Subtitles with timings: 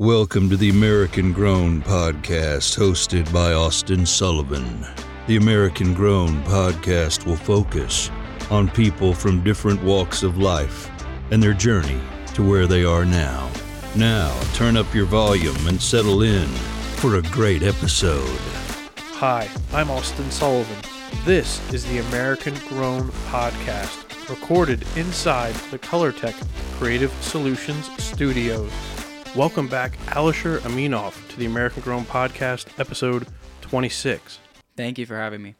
[0.00, 4.86] Welcome to the American Grown Podcast, hosted by Austin Sullivan.
[5.26, 8.08] The American Grown Podcast will focus
[8.48, 10.88] on people from different walks of life
[11.32, 12.00] and their journey
[12.34, 13.50] to where they are now.
[13.96, 16.46] Now, turn up your volume and settle in
[16.98, 18.38] for a great episode.
[19.14, 20.76] Hi, I'm Austin Sullivan.
[21.24, 26.40] This is the American Grown Podcast, recorded inside the ColorTech
[26.78, 28.70] Creative Solutions Studios.
[29.36, 33.28] Welcome back, Alisher Aminov, to the American Grown Podcast, episode
[33.60, 34.38] 26.
[34.76, 35.54] Thank you for having me.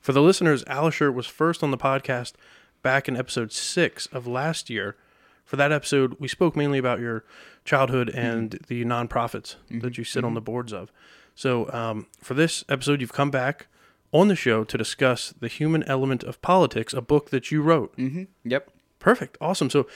[0.00, 2.34] For the listeners, Alisher was first on the podcast
[2.82, 4.96] back in episode 6 of last year.
[5.44, 7.24] For that episode, we spoke mainly about your
[7.64, 8.64] childhood and mm-hmm.
[8.68, 9.80] the nonprofits mm-hmm.
[9.80, 10.26] that you sit mm-hmm.
[10.26, 10.92] on the boards of.
[11.34, 13.66] So, um, for this episode, you've come back
[14.12, 17.96] on the show to discuss The Human Element of Politics, a book that you wrote.
[17.96, 18.24] Mm-hmm.
[18.44, 18.70] Yep.
[19.00, 19.36] Perfect.
[19.40, 19.70] Awesome.
[19.70, 19.86] So,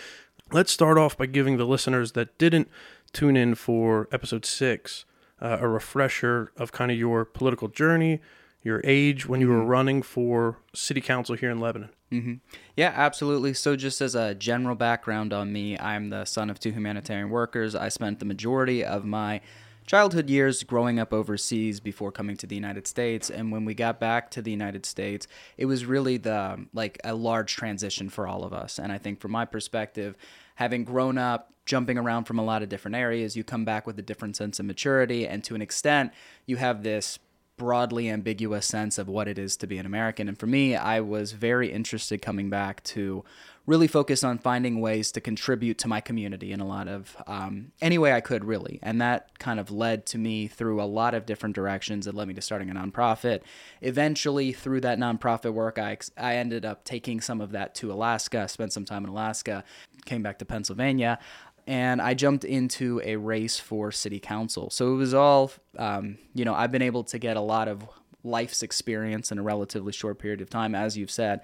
[0.53, 2.69] let's start off by giving the listeners that didn't
[3.13, 5.05] tune in for episode six
[5.43, 8.21] uh, a refresher of kind of your political journey,
[8.63, 9.67] your age when you were mm-hmm.
[9.67, 11.91] running for city council here in Lebanon.
[12.13, 12.35] Mm-hmm.
[12.77, 13.55] Yeah, absolutely.
[13.55, 17.75] So, just as a general background on me, I'm the son of two humanitarian workers.
[17.75, 19.41] I spent the majority of my
[19.87, 23.31] childhood years growing up overseas before coming to the United States.
[23.31, 27.15] And when we got back to the United States, it was really the like a
[27.15, 28.79] large transition for all of us.
[28.79, 30.15] And I think from my perspective,
[30.57, 33.99] having grown up jumping around from a lot of different areas, you come back with
[33.99, 35.27] a different sense of maturity.
[35.27, 36.13] And to an extent,
[36.47, 37.19] you have this
[37.57, 40.29] broadly ambiguous sense of what it is to be an American.
[40.29, 43.25] And for me, I was very interested coming back to
[43.67, 47.71] really focused on finding ways to contribute to my community in a lot of um,
[47.81, 48.81] any way I could, really.
[48.83, 52.07] And that kind of led to me through a lot of different directions.
[52.07, 53.43] It led me to starting a nonprofit.
[53.81, 58.49] Eventually, through that nonprofit work, I, I ended up taking some of that to Alaska,
[58.49, 59.63] spent some time in Alaska,
[60.05, 61.19] came back to Pennsylvania
[61.67, 64.71] and I jumped into a race for city council.
[64.71, 67.89] So it was all, um, you know, I've been able to get a lot of
[68.25, 71.41] life's experience in a relatively short period of time, as you've said.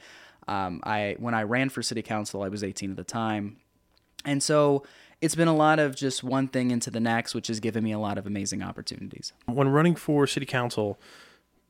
[0.49, 3.59] Um, I when I ran for city council, I was 18 at the time,
[4.25, 4.85] and so
[5.21, 7.93] it's been a lot of just one thing into the next, which has given me
[7.93, 9.33] a lot of amazing opportunities.
[9.47, 10.99] When running for city council,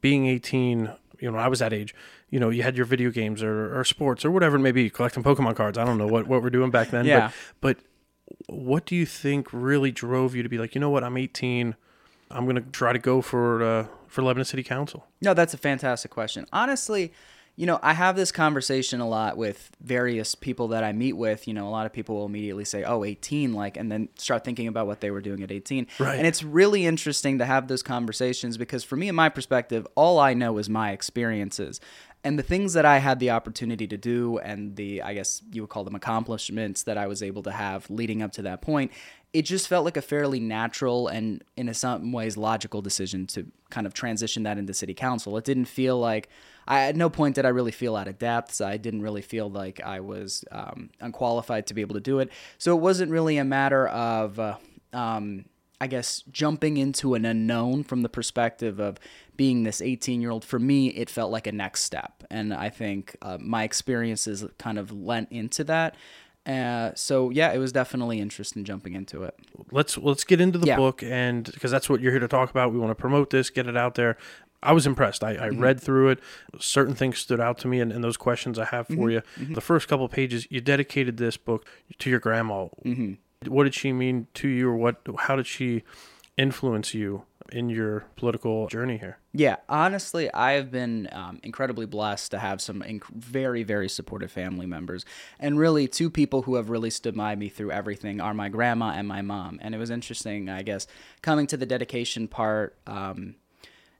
[0.01, 1.95] being 18, you know, I was that age.
[2.31, 4.91] You know, you had your video games or, or sports or whatever it may be,
[4.91, 5.79] collecting Pokemon cards.
[5.79, 7.07] I don't know what, what we're doing back then.
[7.07, 7.31] yeah.
[7.61, 7.85] But, but
[8.55, 11.75] what do you think really drove you to be like, you know what, I'm 18.
[12.31, 15.07] I'm going to try to go for uh, for Lebanon City Council?
[15.23, 16.45] No, that's a fantastic question.
[16.53, 17.13] Honestly,
[17.59, 21.49] you know, I have this conversation a lot with various people that I meet with.
[21.49, 24.45] You know, a lot of people will immediately say, "Oh, 18," like, and then start
[24.45, 25.89] thinking about what they were doing at 18.
[25.99, 26.17] Right.
[26.17, 30.21] And it's really interesting to have those conversations because, for me, in my perspective, all
[30.21, 31.81] I know is my experiences
[32.25, 35.63] and the things that I had the opportunity to do, and the I guess you
[35.63, 38.93] would call them accomplishments that I was able to have leading up to that point.
[39.33, 43.87] It just felt like a fairly natural and, in some ways, logical decision to kind
[43.87, 45.37] of transition that into city council.
[45.37, 46.29] It didn't feel like
[46.69, 48.61] I at no point did I really feel out of depth.
[48.61, 52.31] I didn't really feel like I was um, unqualified to be able to do it.
[52.59, 54.57] So it wasn't really a matter of, uh,
[54.93, 55.47] um,
[55.81, 58.99] I guess, jumping into an unknown from the perspective of
[59.37, 60.45] being this 18 year old.
[60.45, 64.79] For me, it felt like a next step, and I think uh, my experiences kind
[64.79, 65.95] of lent into that.
[66.49, 69.39] Uh, so yeah, it was definitely interesting jumping into it.
[69.71, 70.77] Let's let's get into the yeah.
[70.77, 72.73] book, and because that's what you're here to talk about.
[72.73, 74.17] We want to promote this, get it out there.
[74.63, 75.23] I was impressed.
[75.23, 75.61] I, I mm-hmm.
[75.61, 76.21] read through it.
[76.59, 79.11] Certain things stood out to me, and, and those questions I have for mm-hmm.
[79.11, 79.23] you.
[79.39, 79.55] Mm-hmm.
[79.55, 81.67] The first couple pages, you dedicated this book
[81.99, 82.69] to your grandma.
[82.85, 83.53] Mm-hmm.
[83.53, 84.97] What did she mean to you, or what?
[85.19, 85.85] How did she
[86.39, 89.19] influence you in your political journey here?
[89.33, 94.31] Yeah, honestly, I have been um, incredibly blessed to have some inc- very, very supportive
[94.31, 95.05] family members.
[95.39, 98.91] And really, two people who have really stood by me through everything are my grandma
[98.91, 99.59] and my mom.
[99.63, 100.87] And it was interesting, I guess,
[101.23, 102.77] coming to the dedication part.
[102.87, 103.37] Um,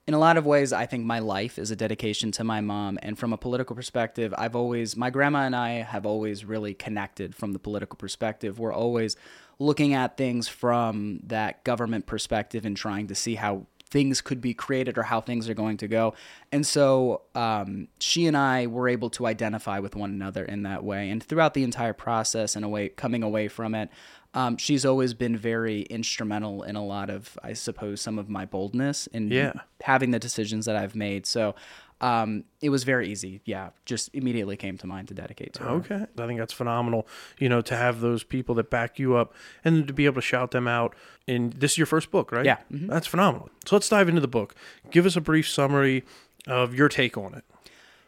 [0.09, 2.99] in a lot of ways, I think my life is a dedication to my mom.
[3.03, 7.35] And from a political perspective, I've always, my grandma and I have always really connected
[7.35, 8.59] from the political perspective.
[8.59, 9.17] We're always
[9.59, 14.55] looking at things from that government perspective and trying to see how things could be
[14.55, 16.15] created or how things are going to go.
[16.53, 20.85] And so um, she and I were able to identify with one another in that
[20.85, 21.11] way.
[21.11, 23.89] And throughout the entire process and away coming away from it,
[24.35, 28.45] um, she's always been very instrumental in a lot of, I suppose, some of my
[28.45, 29.55] boldness in yeah.
[29.81, 31.25] having the decisions that I've made.
[31.25, 31.55] So
[32.01, 33.41] um, it was very easy.
[33.45, 35.65] Yeah, just immediately came to mind to dedicate to.
[35.65, 35.71] Her.
[35.71, 37.07] Okay, I think that's phenomenal.
[37.39, 39.35] You know, to have those people that back you up
[39.65, 40.95] and to be able to shout them out.
[41.27, 42.45] And this is your first book, right?
[42.45, 42.87] Yeah, mm-hmm.
[42.87, 43.51] that's phenomenal.
[43.67, 44.55] So let's dive into the book.
[44.91, 46.05] Give us a brief summary
[46.47, 47.45] of your take on it.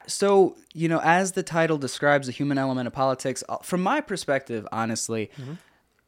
[0.06, 4.00] So, you know, as the title describes the human element of politics, uh, from my
[4.00, 5.54] perspective, honestly, mm-hmm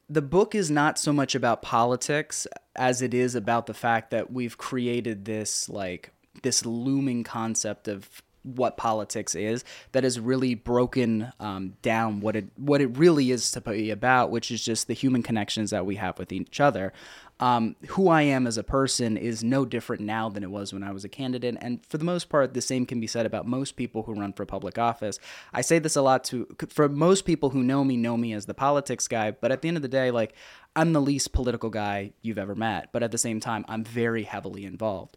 [0.08, 2.46] the book is not so much about politics
[2.76, 6.10] as it is about the fact that we've created this like
[6.42, 12.46] this looming concept of what politics is that has really broken um, down what it
[12.56, 15.96] what it really is to be about, which is just the human connections that we
[15.96, 16.92] have with each other.
[17.40, 20.84] Um, who I am as a person is no different now than it was when
[20.84, 23.46] I was a candidate, and for the most part, the same can be said about
[23.46, 25.18] most people who run for public office.
[25.52, 28.46] I say this a lot to for most people who know me know me as
[28.46, 30.34] the politics guy, but at the end of the day, like
[30.76, 34.22] I'm the least political guy you've ever met, but at the same time, I'm very
[34.22, 35.16] heavily involved.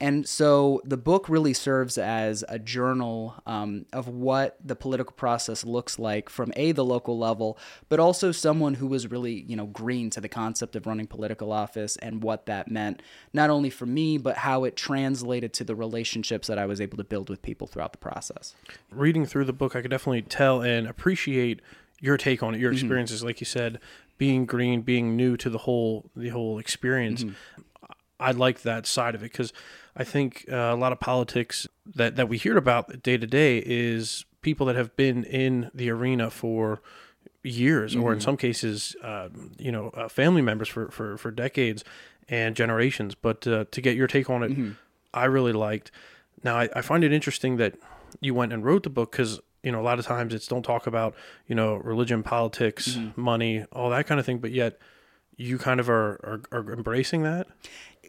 [0.00, 5.64] And so the book really serves as a journal um, of what the political process
[5.64, 7.56] looks like from a the local level,
[7.88, 11.52] but also someone who was really you know green to the concept of running political
[11.52, 13.02] office and what that meant
[13.32, 16.96] not only for me but how it translated to the relationships that I was able
[16.96, 18.54] to build with people throughout the process.
[18.90, 21.60] Reading through the book, I could definitely tell and appreciate
[22.00, 23.22] your take on it, your experiences.
[23.22, 23.78] Like you said,
[24.18, 27.24] being green, being new to the whole the whole experience.
[28.20, 29.52] I like that side of it because
[29.96, 33.62] I think uh, a lot of politics that, that we hear about day to day
[33.64, 36.80] is people that have been in the arena for
[37.42, 41.84] years, or in some cases, uh, you know, uh, family members for, for, for decades
[42.28, 43.14] and generations.
[43.14, 44.50] But uh, to get your take on it,
[45.12, 45.90] I really liked.
[46.42, 47.76] Now, I, I find it interesting that
[48.20, 50.62] you went and wrote the book because you know a lot of times it's don't
[50.62, 51.14] talk about
[51.46, 54.78] you know religion, politics, money, all that kind of thing, but yet
[55.36, 57.46] you kind of are, are, are embracing that.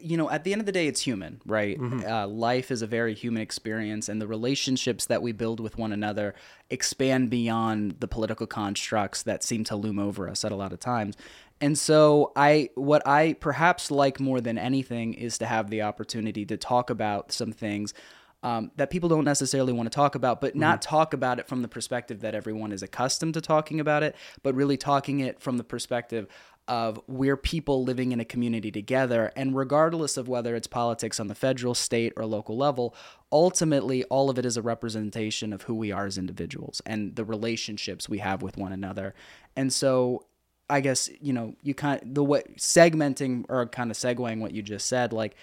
[0.00, 1.78] You know, at the end of the day, it's human, right?
[2.04, 5.92] Uh, life is a very human experience, and the relationships that we build with one
[5.92, 6.34] another
[6.70, 10.80] expand beyond the political constructs that seem to loom over us at a lot of
[10.80, 11.16] times.
[11.60, 16.44] And so, I what I perhaps like more than anything is to have the opportunity
[16.46, 17.94] to talk about some things
[18.42, 21.62] um, that people don't necessarily want to talk about, but not talk about it from
[21.62, 25.56] the perspective that everyone is accustomed to talking about it, but really talking it from
[25.56, 26.28] the perspective
[26.68, 29.32] of we're people living in a community together.
[29.36, 32.94] And regardless of whether it's politics on the federal, state, or local level,
[33.30, 37.24] ultimately, all of it is a representation of who we are as individuals and the
[37.24, 39.14] relationships we have with one another.
[39.54, 40.26] And so,
[40.68, 44.52] I guess, you know, you kind of, the way segmenting or kind of segueing what
[44.52, 45.36] you just said, like,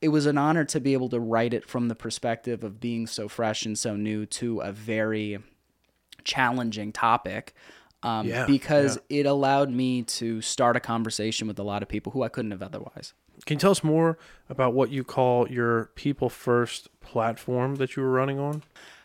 [0.00, 3.06] it was an honor to be able to write it from the perspective of being
[3.06, 5.38] so fresh and so new to a very
[6.24, 7.54] challenging topic
[8.02, 12.12] um, Yeah, because it allowed me to start a conversation with a lot of people
[12.12, 13.14] who I couldn't have otherwise.
[13.46, 14.18] Can you tell us more
[14.48, 18.62] about what you call your people first platform that you were running on?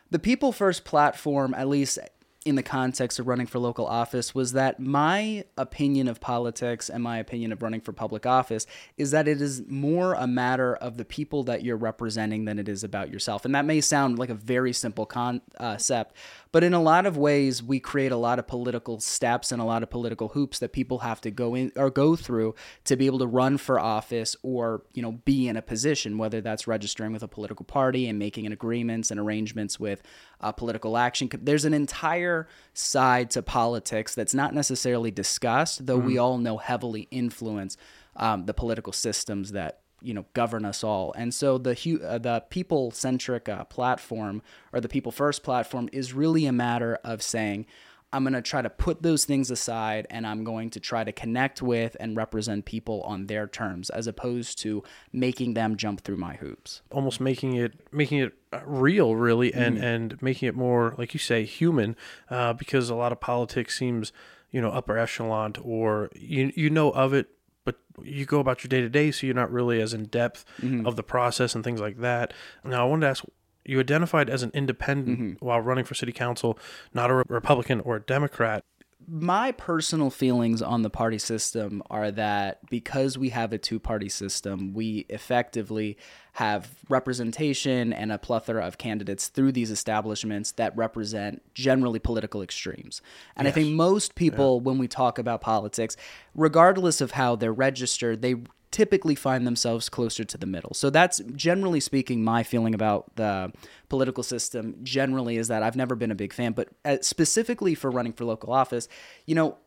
[0.10, 2.00] The People First platform, at least
[2.46, 7.04] in the context of running for local office, was that my opinion of politics and
[7.04, 8.66] my opinion of running for public office
[8.96, 12.70] is that it is more a matter of the people that you're representing than it
[12.70, 13.44] is about yourself.
[13.44, 16.16] And that may sound like a very simple concept,
[16.52, 19.66] but in a lot of ways, we create a lot of political steps and a
[19.66, 22.56] lot of political hoops that people have to go in or go through
[22.86, 26.42] to be able to run for office or you know be in a position, whether
[26.42, 30.02] that's registering with a political party and making an agreements and arrangements with
[30.42, 31.30] uh, political action.
[31.42, 37.08] There's an entire side to politics that's not necessarily discussed, though we all know heavily
[37.12, 37.78] influence
[38.16, 41.14] um, the political systems that you know govern us all.
[41.18, 44.42] And so the hu- uh, the people centric uh, platform
[44.72, 47.66] or the people first platform is really a matter of saying
[48.14, 51.12] i'm going to try to put those things aside and i'm going to try to
[51.12, 56.18] connect with and represent people on their terms as opposed to making them jump through
[56.18, 56.82] my hoops.
[56.92, 61.20] Almost making it making it uh, real, really, and and making it more, like you
[61.20, 61.96] say, human,
[62.30, 64.14] uh, because a lot of politics seems,
[64.52, 67.28] you know, upper echelon, or you you know of it,
[67.68, 70.46] but you go about your day to day, so you're not really as in depth
[70.62, 70.88] mm-hmm.
[70.88, 72.34] of the process and things like that.
[72.64, 73.26] Now, I wanted to ask.
[73.66, 75.46] You identified as an independent mm-hmm.
[75.46, 76.58] while running for city council,
[76.94, 78.64] not a Re- Republican or a Democrat.
[79.06, 84.10] My personal feelings on the party system are that because we have a two party
[84.10, 85.98] system, we effectively
[86.34, 93.02] have representation and a plethora of candidates through these establishments that represent generally political extremes.
[93.36, 95.96] And I think most people, when we talk about politics,
[96.36, 98.36] regardless of how they're registered, they
[98.72, 100.74] typically find themselves closer to the middle.
[100.74, 103.52] So that's generally speaking my feeling about the
[103.90, 107.90] political system generally is that I've never been a big fan, but uh, specifically for
[107.90, 108.88] running for local office,
[109.26, 109.58] you know,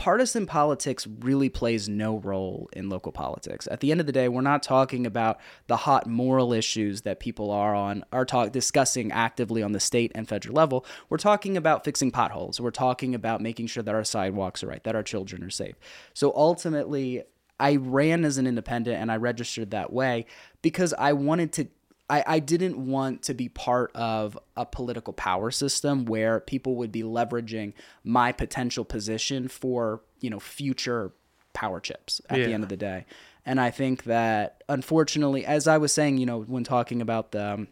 [0.00, 3.68] partisan politics really plays no role in local politics.
[3.70, 7.20] At the end of the day, we're not talking about the hot moral issues that
[7.20, 10.86] people are on are talk discussing actively on the state and federal level.
[11.10, 12.58] We're talking about fixing potholes.
[12.58, 15.74] We're talking about making sure that our sidewalks are right, that our children are safe.
[16.14, 17.24] So ultimately,
[17.60, 20.26] I ran as an independent and I registered that way
[20.62, 21.68] because I wanted to
[22.08, 26.90] I, I didn't want to be part of a political power system where people would
[26.90, 31.12] be leveraging my potential position for you know future
[31.52, 32.46] power chips at Yeah.
[32.46, 33.06] the end of the day.
[33.46, 37.52] And I think that unfortunately, as I was saying, you know, when talking about the
[37.54, 37.68] um,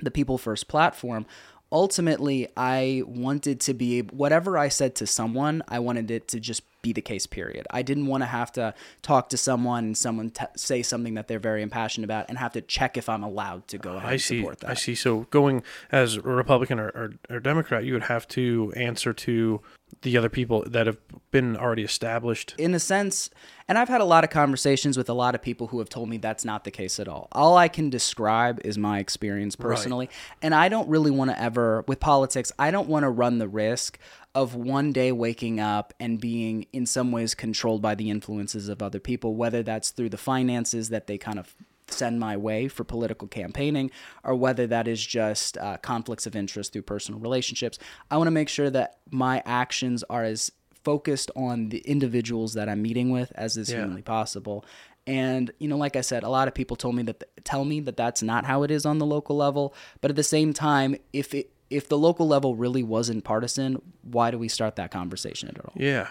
[0.00, 1.24] the people first platform
[1.72, 6.62] ultimately i wanted to be whatever i said to someone i wanted it to just
[6.84, 8.72] be the case period i didn't want to have to
[9.02, 12.52] talk to someone and someone t- say something that they're very impassioned about and have
[12.52, 14.38] to check if i'm allowed to go ahead I and see.
[14.38, 14.94] support that I see.
[14.94, 19.60] So going as a Republican or, or, or Democrat, you would have to answer to
[20.02, 20.98] the other people that have
[21.30, 22.54] been already established.
[22.58, 23.30] in a sense,
[23.68, 26.08] and I've had a lot of conversations with a lot of people who have told
[26.08, 27.28] me that's not the case at all.
[27.32, 30.10] All I can describe is my experience personally.
[30.42, 33.48] And I don't really want to ever, with politics, I don't want to run the
[33.48, 33.98] risk
[34.34, 38.82] of one day waking up and being in some ways controlled by the influences of
[38.82, 41.54] other people, whether that's through the finances that they kind of
[41.86, 43.90] send my way for political campaigning
[44.24, 47.78] or whether that is just uh, conflicts of interest through personal relationships.
[48.10, 50.50] I want to make sure that my actions are as
[50.82, 53.76] focused on the individuals that I'm meeting with as is Yeah.
[53.78, 54.64] humanly possible.
[55.06, 57.80] And you know, like I said, a lot of people told me that tell me
[57.80, 59.74] that that's not how it is on the local level.
[60.00, 64.30] But at the same time, if it if the local level really wasn't partisan, why
[64.30, 65.72] do we start that conversation at all?
[65.74, 66.08] Yeah.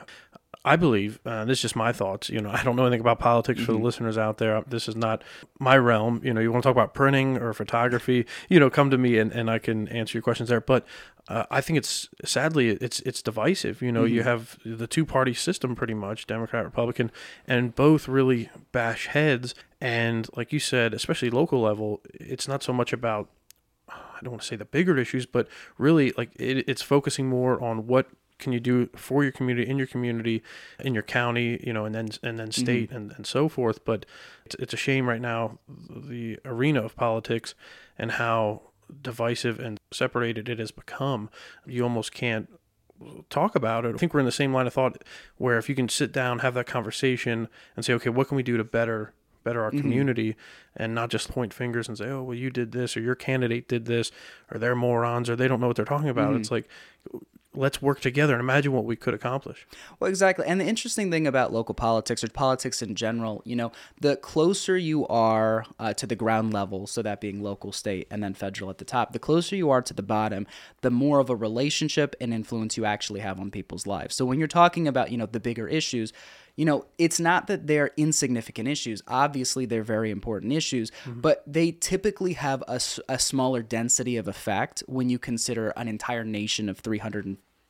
[0.65, 2.29] I believe, uh, this is just my thoughts.
[2.29, 4.63] You know, I don't know anything about politics for the listeners out there.
[4.65, 5.21] This is not
[5.59, 6.21] my realm.
[6.23, 9.17] You know, you want to talk about printing or photography, you know, come to me
[9.17, 10.61] and, and I can answer your questions there.
[10.61, 10.85] But
[11.27, 13.81] uh, I think it's sadly it's it's divisive.
[13.81, 17.11] You know, you have the two party system pretty much, Democrat, Republican,
[17.45, 19.55] and both really bash heads.
[19.81, 23.29] And like you said, especially local level, it's not so much about
[24.23, 27.87] don't want to say the bigger issues, but really like it, it's focusing more on
[27.87, 28.07] what
[28.39, 30.43] can you do for your community, in your community,
[30.79, 32.61] in your county, you know, and then and then mm-hmm.
[32.61, 33.85] state and, and so forth.
[33.85, 34.05] But
[34.45, 37.55] it's, it's a shame right now the arena of politics
[37.97, 38.61] and how
[39.01, 41.29] divisive and separated it has become.
[41.65, 42.49] You almost can't
[43.29, 43.95] talk about it.
[43.95, 45.03] I think we're in the same line of thought
[45.37, 48.43] where if you can sit down, have that conversation, and say, okay, what can we
[48.43, 50.35] do to better better our community,
[50.75, 53.67] and not just point fingers and say, oh, well, you did this, or your candidate
[53.67, 54.11] did this,
[54.51, 56.35] or they're morons, or they don't know what they're talking about.
[56.35, 56.67] It's like
[57.55, 59.67] let's work together and imagine what we could accomplish.
[59.99, 60.45] Well, exactly.
[60.45, 64.77] And the interesting thing about local politics or politics in general, you know, the closer
[64.77, 68.69] you are uh, to the ground level, so that being local, state, and then federal
[68.69, 70.47] at the top, the closer you are to the bottom,
[70.81, 74.15] the more of a relationship and influence you actually have on people's lives.
[74.15, 76.11] So when you're talking about, you know, the bigger issues,
[76.55, 79.01] you know, it's not that they're insignificant issues.
[79.07, 81.21] Obviously, they're very important issues, mm-hmm.
[81.21, 86.69] but they typically have a smaller density of effect when you consider an entire nation
[86.69, 86.77] of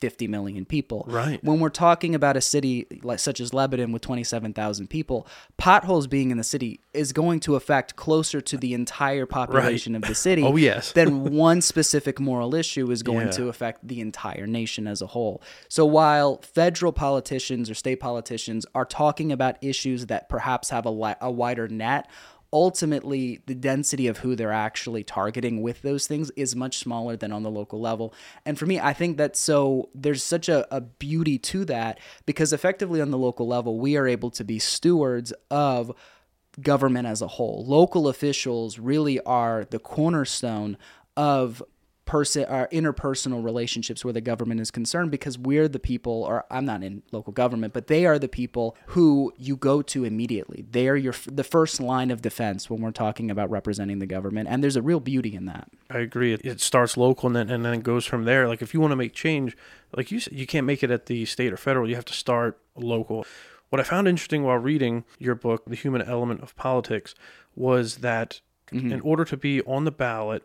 [0.04, 1.06] 350 million people.
[1.08, 1.42] Right.
[1.44, 5.26] When we're talking about a city like such as Lebanon with 27,000 people,
[5.58, 10.02] potholes being in the city is going to affect closer to the entire population of
[10.04, 10.92] the city Oh, yes.
[10.92, 13.32] than one specific moral issue is going Yeah.
[13.34, 15.42] to affect the entire nation as a whole.
[15.70, 20.92] So while federal politicians or state politicians are talking about issues that perhaps have a,
[20.92, 22.08] li- a wider net,
[22.54, 27.34] ultimately the density of who they're actually targeting with those things is much smaller than
[27.34, 28.14] on the local level.
[28.46, 32.54] And for me, I think that so there's such a, a beauty to that because
[32.54, 35.92] effectively on the local level, we are able to be stewards of
[36.62, 37.66] government as a whole.
[37.66, 40.78] Local officials really are the cornerstone
[41.18, 41.64] of
[42.06, 46.66] person our interpersonal relationships where the government is concerned because we're the people or I'm
[46.66, 50.90] not in local government but they are the people who you go to immediately they
[50.90, 54.64] are your the first line of defense when we're talking about representing the government and
[54.64, 56.34] there's a real beauty in that I agree.
[56.34, 58.48] It, it starts local and then and then it goes from there.
[58.48, 59.56] Like if you want to make change,
[59.96, 61.88] like you said, you can't make it at the state or federal.
[61.88, 63.26] You have to start local.
[63.70, 67.16] What I found interesting while reading your book, The Human Element of Politics,
[67.56, 68.42] was that
[68.72, 68.92] mm-hmm.
[68.92, 70.44] in order to be on the ballot,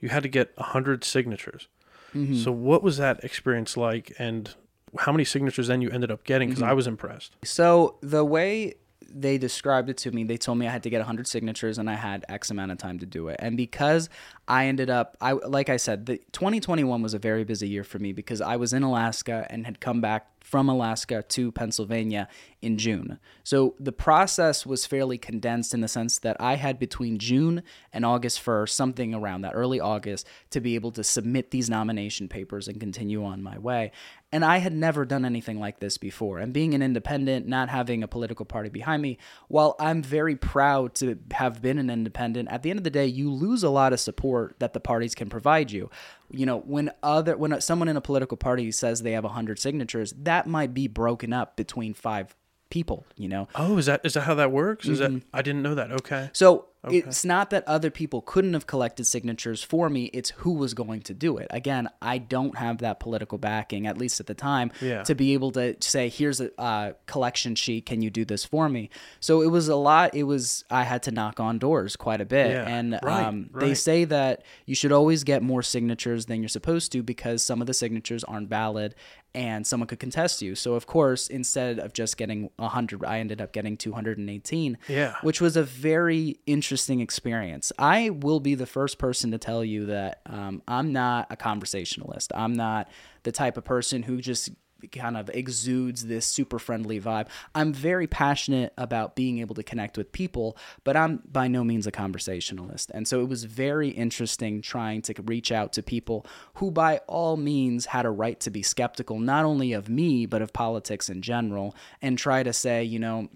[0.00, 1.68] you had to get 100 signatures.
[2.14, 2.36] Mm-hmm.
[2.36, 4.54] So what was that experience like and
[4.98, 6.70] how many signatures then you ended up getting because mm-hmm.
[6.70, 7.36] I was impressed.
[7.44, 8.74] So the way
[9.12, 11.90] they described it to me, they told me I had to get 100 signatures and
[11.90, 13.36] I had X amount of time to do it.
[13.38, 14.08] And because
[14.48, 17.98] I ended up, I like I said, the 2021 was a very busy year for
[17.98, 22.28] me because I was in Alaska and had come back from Alaska to Pennsylvania
[22.62, 23.18] in June.
[23.44, 27.62] So the process was fairly condensed in the sense that I had between June
[27.92, 32.28] and August 1st, something around that, early August, to be able to submit these nomination
[32.28, 33.92] papers and continue on my way.
[34.32, 36.38] And I had never done anything like this before.
[36.38, 39.18] And being an independent, not having a political party behind me,
[39.48, 43.06] while I'm very proud to have been an independent, at the end of the day,
[43.06, 45.90] you lose a lot of support that the parties can provide you.
[46.30, 50.14] You know, when other when someone in a political party says they have 100 signatures,
[50.18, 52.36] that might be broken up between five
[52.70, 53.48] people, you know.
[53.54, 54.86] Oh, is that is that how that works?
[54.86, 55.28] Is that mm-hmm.
[55.34, 55.90] I didn't know that.
[55.90, 56.30] Okay.
[56.32, 60.72] So It's not that other people couldn't have collected signatures for me, it's who was
[60.72, 61.46] going to do it.
[61.50, 65.02] Again, I don't have that political backing, at least at the time, Yeah.
[65.02, 68.68] to be able to say, here's a uh, collection sheet, can you do this for
[68.70, 68.88] me?
[69.20, 70.14] So it was a lot.
[70.14, 72.52] It was, I had to knock on doors quite a bit.
[72.52, 72.64] Yeah.
[72.66, 76.92] And Right, um, they say that you should always get more signatures than you're supposed
[76.92, 78.94] to because some of the signatures aren't valid
[79.32, 80.54] and someone could contest you.
[80.56, 85.14] So, of course, instead of just getting 100, I ended up getting 218 Yeah.
[85.22, 86.69] which was a very interesting
[87.00, 87.72] experience.
[87.78, 92.32] I will be the first person to tell you that um, I'm not a conversationalist.
[92.34, 92.88] I'm not
[93.22, 94.50] the type of person who just
[94.92, 97.28] kind of exudes this super friendly vibe.
[97.54, 101.86] I'm very passionate about being able to connect with people, but I'm by no means
[101.86, 102.90] a conversationalist.
[102.94, 107.36] And so it was very interesting trying to reach out to people who, by all
[107.36, 111.22] means, had a right to be skeptical, not only of me, but of politics in
[111.22, 113.28] general, and try to say, you know,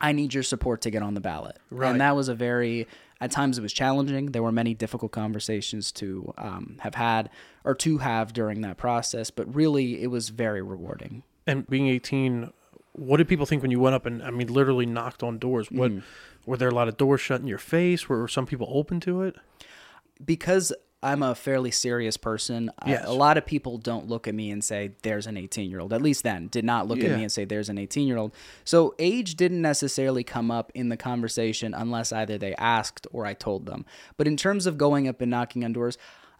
[0.00, 1.58] I need your support to get on the ballot.
[1.70, 1.90] Right.
[1.90, 2.86] And that was a very,
[3.20, 4.26] at times it was challenging.
[4.26, 7.30] There were many difficult conversations to um, have had
[7.64, 11.24] or to have during that process, but really it was very rewarding.
[11.46, 12.52] And being 18,
[12.92, 15.70] what did people think when you went up and I mean literally knocked on doors?
[15.70, 16.02] What Mm.
[16.46, 18.08] were there a lot of doors shut in your face?
[18.08, 19.36] Were some people open to it?
[20.24, 23.04] Because I'm a fairly serious person, Yes.
[23.06, 25.92] a lot of people don't look at me and say, there's an 18 year old.
[25.92, 28.32] At least then, did not look at me and say, there's an 18 year old.
[28.64, 33.34] So age didn't necessarily come up in the conversation unless either they asked or I
[33.34, 33.86] told them.
[34.16, 35.98] But in terms of going up and knocking on doors,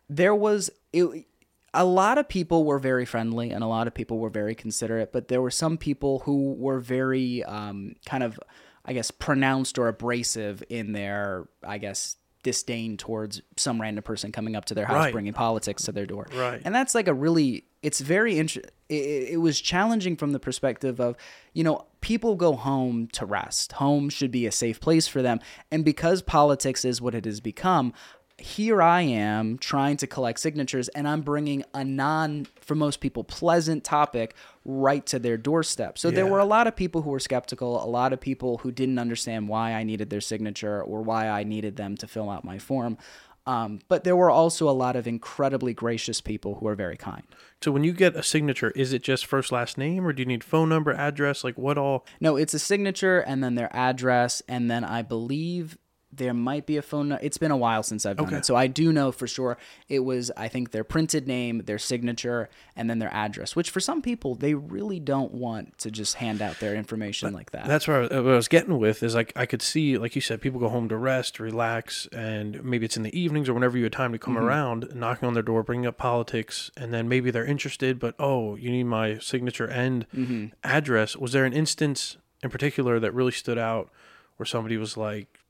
[0.09, 0.71] there was.
[0.93, 1.27] It,
[1.75, 5.13] a lot of people were very friendly and a lot of people were very considerate,
[5.13, 8.41] but there were some people who were very um, kind of,
[8.87, 14.55] I guess, pronounced or abrasive in their, I guess, disdain towards some random person coming
[14.57, 15.13] up to their house Right.
[15.13, 16.27] bringing politics to their door.
[16.35, 16.63] Right.
[16.65, 18.71] And that's like a really, it's very interesting.
[18.89, 21.17] It, it was challenging from the perspective of,
[21.53, 23.73] you know, people go home to rest.
[23.73, 25.41] Home should be a safe place for them.
[25.71, 27.93] And because politics is what it has become,
[28.41, 33.25] here I am trying to collect signatures and I'm bringing a non, for most people,
[33.25, 34.35] pleasant topic
[34.69, 35.97] right to their doorstep.
[35.97, 38.71] So there were a lot of people who were skeptical, a lot of people who
[38.71, 42.45] didn't understand why I needed their signature or why I needed them to fill out
[42.45, 42.99] my form.
[43.47, 47.23] Um, but there were also a lot of incredibly gracious people who are very kind.
[47.63, 50.27] So when you get a signature, is it just first last name or do you
[50.27, 52.05] need phone number, address, like what all?
[52.21, 55.79] No, it's a signature and then their address, and then I believe
[56.11, 57.11] there might be a phone.
[57.11, 58.37] nu- It's been a while since I've done Okay.
[58.39, 60.31] it, so I do know for sure it was.
[60.39, 63.55] I think their printed name, their signature, and then their address.
[63.55, 67.51] Which for some people they really don't want to just hand out their information like
[67.51, 67.67] that.
[67.67, 70.23] That's where I, what I was getting with is like I could see, like you
[70.23, 73.77] said, people go home to rest, relax, and maybe it's in the evenings or whenever
[73.77, 74.45] you had time to come Mm-hmm.
[74.47, 78.57] around, knocking on their door, bringing up politics, and then maybe they're interested, but oh,
[78.57, 80.47] you need my signature and Mm-hmm.
[80.65, 81.17] address.
[81.17, 83.91] Was there an instance in particular that really stood out
[84.37, 85.41] where somebody was like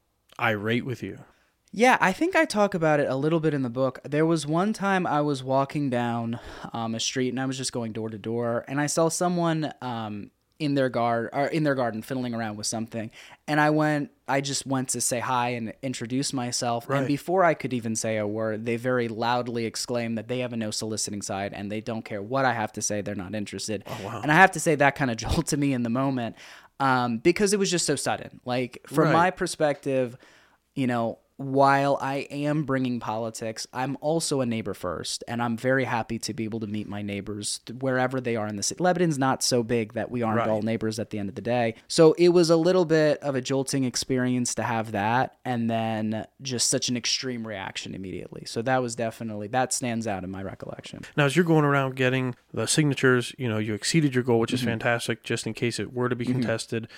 [0.40, 1.18] irate with you?
[1.70, 4.01] Yeah, I think I talk about it a little bit in the book.
[4.03, 6.40] There was one time I was walking down
[6.72, 9.70] um, a street and I was just going door to door, and I saw someone
[9.83, 13.11] um, in their guard or in their garden fiddling around with something,
[13.46, 14.11] and I went.
[14.27, 16.98] I just went to say hi and introduce myself, Right.
[16.98, 20.53] and before I could even say a word, they very loudly exclaimed that they have
[20.55, 23.01] a no soliciting side and they don't care what I have to say.
[23.03, 23.85] They're not interested.
[23.87, 24.20] oh, wow.
[24.22, 26.37] And I have to say that kind of jolted me in the moment
[26.81, 28.41] um, because it was just so sudden.
[28.45, 29.12] Like from Right.
[29.12, 30.17] my perspective,
[30.75, 35.85] you know, while I am bringing politics, I'm also a neighbor first, and I'm very
[35.85, 38.83] happy to be able to meet my neighbors wherever they are in the city.
[38.83, 40.48] Lebanon's not so big that we aren't Right.
[40.48, 41.77] all neighbors at the end of the day.
[41.87, 46.27] So it was a little bit of a jolting experience to have that, and then
[46.42, 48.42] just such an extreme reaction immediately.
[48.44, 51.03] So that was definitely, that stands out in my recollection.
[51.16, 54.51] Now, as you're going around getting the signatures, you know, you exceeded your goal, which
[54.51, 54.57] Mm-hmm.
[54.57, 55.22] is fantastic.
[55.22, 56.88] Just in case it were to be contested,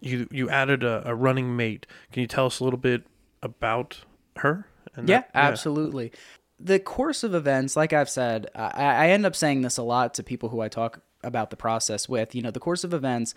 [0.00, 1.86] you you added a, a running mate.
[2.10, 3.04] Can you tell us a little bit
[3.42, 4.00] about
[4.36, 4.66] her?
[4.94, 6.12] And Yeah, that- absolutely.
[6.58, 10.14] The course of events, like I've said, I, I end up saying this a lot
[10.14, 12.34] to people who I talk about the process with.
[12.34, 13.34] You know, the course of events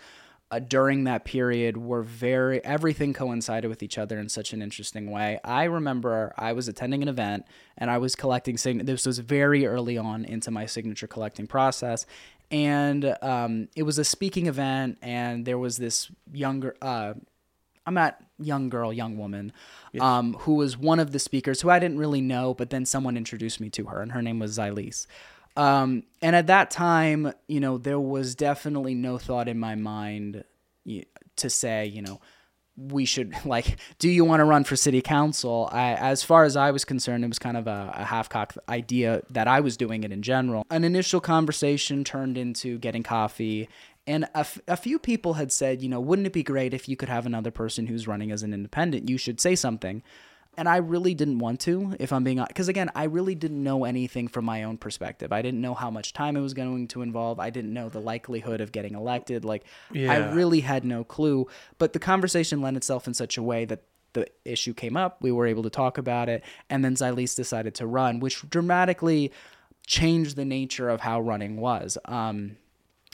[0.50, 5.10] uh, during that period were very, everything coincided with each other in such an interesting
[5.10, 5.38] way.
[5.44, 7.44] I remember I was attending an event
[7.76, 8.84] and I was collecting sign.
[8.86, 12.06] This was very early on into my signature collecting process.
[12.50, 17.14] And um, it was a speaking event, and there was this younger, uh,
[17.90, 19.52] I'm not young girl, young woman,
[20.00, 23.16] um, who was one of the speakers who I didn't really know, but then someone
[23.16, 25.08] introduced me to her, and her name was Xylise.
[25.56, 30.44] Um, and at that time, you know, there was definitely no thought in my mind
[31.34, 32.20] to say, you know,
[32.76, 35.68] we should like, do you want to run for city council?
[35.72, 39.22] I, as far as I was concerned, it was kind of a, a half-cocked idea
[39.30, 40.64] that I was doing it in general.
[40.70, 43.68] An initial conversation turned into getting coffee
[44.10, 46.88] And a, f- a few people had said, you know, wouldn't it be great if
[46.88, 49.08] you could have another person who's running as an independent?
[49.08, 50.02] You should say something.
[50.58, 53.62] And I really didn't want to, if I'm being honest, because again, I really didn't
[53.62, 55.32] know anything from my own perspective.
[55.32, 57.38] I didn't know how much time it was going to involve.
[57.38, 59.44] I didn't know the likelihood of getting elected.
[59.44, 60.12] Like, Yeah.
[60.12, 61.46] I really had no clue.
[61.78, 65.22] But the conversation lent itself in such a way that the issue came up.
[65.22, 66.42] We were able to talk about it.
[66.68, 69.30] And then Xylese decided to run, which dramatically
[69.86, 71.96] changed the nature of how running was.
[72.06, 72.56] Um,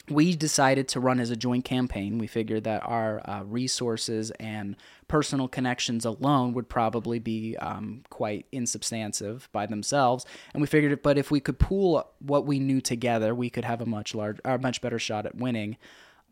[0.09, 2.17] we decided to run as a joint campaign.
[2.17, 4.75] We figured that our uh, resources and
[5.07, 10.25] personal connections alone would probably be um, quite insubstantive by themselves.
[10.53, 13.81] And we figured, but if we could pool what we knew together, we could have
[13.81, 15.77] a much larger, a much better shot at winning.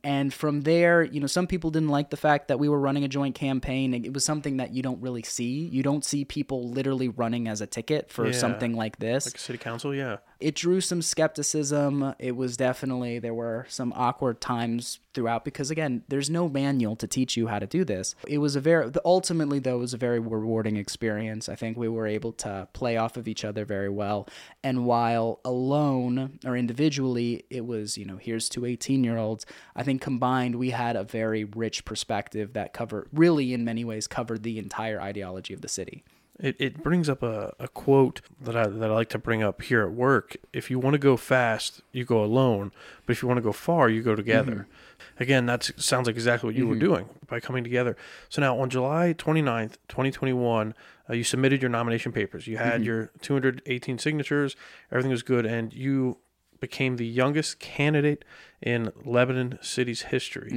[0.03, 3.03] And from there, you know, some people didn't like the fact that we were running
[3.03, 3.91] a joint campaign.
[4.05, 5.65] It was something that you don't really see.
[5.67, 8.33] You don't see people literally running as a ticket for Yeah.
[8.33, 10.17] something like this Like city council, yeah.
[10.39, 12.13] It drew some skepticism.
[12.19, 17.07] It was definitely there were some awkward times throughout because again, there's no manual to
[17.07, 18.15] teach you how to do this.
[18.27, 21.47] It was a very ultimately though it was a very rewarding experience.
[21.47, 24.27] I think we were able to play off of each other very well.
[24.63, 29.45] And while alone or individually, it was, you know, here's two 18-year-olds,
[29.75, 34.07] I think combined we had a very rich perspective that covered really in many ways
[34.07, 36.03] covered the entire ideology of the city.
[36.39, 39.61] It, it brings up a, a quote that I, that I like to bring up
[39.61, 40.35] here at work.
[40.51, 42.73] If you want to go fast, you go alone.
[43.05, 44.51] But if you want to go far, you go together.
[44.51, 45.23] Mm-hmm.
[45.23, 46.85] Again, that sounds like exactly what you were mm-hmm.
[46.85, 47.95] doing by coming together.
[48.27, 50.73] So now on July 29th, 2021,
[51.09, 52.47] uh, you submitted your nomination papers.
[52.47, 52.83] You had mm-hmm.
[52.83, 54.57] your 218 signatures.
[54.91, 55.45] Everything was good.
[55.45, 56.17] And you
[56.59, 58.25] became the youngest candidate
[58.61, 60.49] in Lebanon City's history.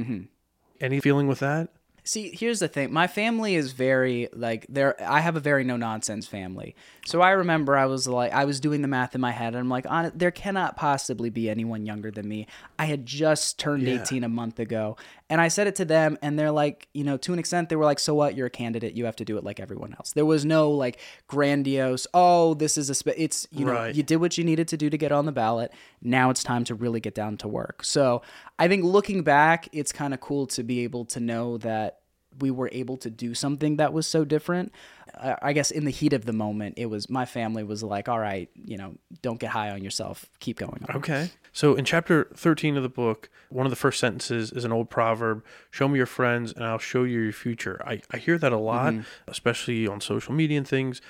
[0.81, 1.69] Any feeling with that?
[2.09, 2.91] See, here's the thing.
[2.91, 4.99] My family is very like there.
[4.99, 6.75] I have a very no nonsense family.
[7.05, 9.57] So I remember I was like, I was doing the math in my head, and
[9.57, 12.47] I'm like, on there cannot possibly be anyone younger than me.
[12.79, 14.01] I had just turned Yeah.
[14.01, 14.97] 18 a month ago,
[15.29, 17.75] and I said it to them, and they're like, you know, to an extent, they
[17.75, 18.35] were like, so what?
[18.35, 18.95] You're a candidate.
[18.95, 20.11] You have to do it like everyone else.
[20.13, 22.07] There was no like grandiose.
[22.15, 22.95] Oh, this is a.
[22.95, 23.09] Spe-.
[23.17, 23.93] It's you know, Right.
[23.93, 25.71] you did what you needed to do to get on the ballot.
[26.01, 27.83] Now it's time to really get down to work.
[27.83, 28.23] So
[28.57, 31.98] I think looking back, it's kind of cool to be able to know that
[32.39, 34.71] we were able to do something that was so different.
[35.15, 38.07] I I guess in the heat of the moment, it was my family was like,
[38.07, 40.25] "All right, you know, don't get high on yourself.
[40.39, 40.97] Keep going." On.
[40.97, 41.31] Okay.
[41.51, 44.89] So in chapter 13 of the book, one of the first sentences is an old
[44.89, 47.81] proverb Show me your friends, and I'll show you your future.
[47.85, 49.01] I, I hear that a lot, mm-hmm.
[49.27, 51.01] especially on social media and things.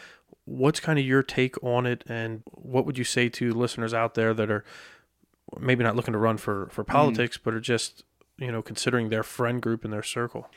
[0.45, 4.15] What's kind of your take on it, and what would you say to listeners out
[4.15, 4.63] there that are
[5.59, 6.87] maybe not looking to run for, for mm.
[6.87, 8.03] politics, but are just,
[8.37, 10.49] you know, considering their friend group and their circle?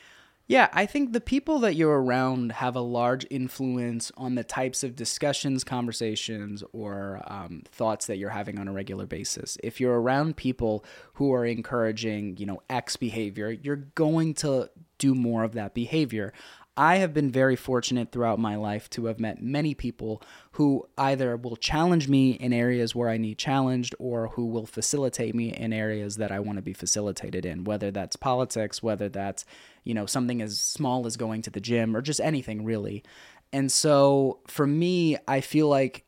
[0.45, 4.83] Yeah, I think the people that you're around have a large influence on the types
[4.83, 9.57] of discussions, conversations, or um, thoughts that you're having on a regular basis.
[9.63, 15.15] If you're around people who are encouraging, you know, X behavior, you're going to do
[15.15, 16.33] more of that behavior.
[16.75, 21.37] I have been very fortunate throughout my life to have met many people who either
[21.37, 25.71] will challenge me in areas where I need challenged or who will facilitate me in
[25.71, 29.45] areas that I want to be facilitated in, whether that's politics, whether that's,
[29.83, 33.03] you know, something as small as going to the gym or just anything really.
[33.51, 36.05] And so for me, I feel like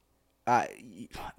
[0.48, 0.66] uh,